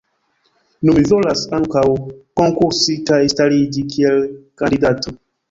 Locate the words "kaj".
3.11-3.21